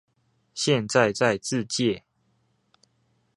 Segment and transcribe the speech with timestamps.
[0.55, 2.05] 現在在自介